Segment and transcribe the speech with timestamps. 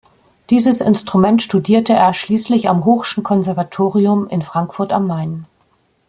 [0.49, 5.45] Dieses Instrument studierte er schließlich am Hoch'schen Konservatorium in Frankfurt am Main.